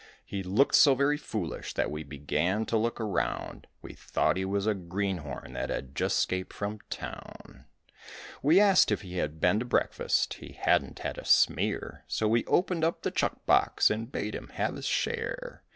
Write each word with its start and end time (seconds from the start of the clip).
He 0.25 0.41
looked 0.41 0.73
so 0.73 0.95
very 0.95 1.15
foolish 1.17 1.75
that 1.75 1.91
we 1.91 2.01
began 2.01 2.65
to 2.65 2.75
look 2.75 2.99
around, 2.99 3.67
We 3.83 3.93
thought 3.93 4.35
he 4.35 4.45
was 4.45 4.65
a 4.65 4.73
greenhorn 4.73 5.53
that 5.53 5.69
had 5.69 5.93
just 5.93 6.17
'scaped 6.17 6.53
from 6.53 6.79
town. 6.89 7.65
We 8.41 8.59
asked 8.59 8.91
if 8.91 9.03
he 9.03 9.17
had 9.17 9.39
been 9.39 9.59
to 9.59 9.65
breakfast; 9.65 10.33
he 10.39 10.53
hadn't 10.59 10.97
had 10.97 11.19
a 11.19 11.23
smear, 11.25 12.03
So 12.07 12.27
we 12.27 12.43
opened 12.45 12.83
up 12.83 13.03
the 13.03 13.11
chuck 13.11 13.45
box 13.45 13.91
and 13.91 14.11
bade 14.11 14.33
him 14.33 14.47
have 14.55 14.75
his 14.75 14.87
share. 14.87 15.61